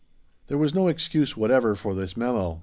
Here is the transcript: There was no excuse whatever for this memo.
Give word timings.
There 0.47 0.57
was 0.57 0.73
no 0.73 0.87
excuse 0.87 1.37
whatever 1.37 1.75
for 1.75 1.93
this 1.93 2.17
memo. 2.17 2.59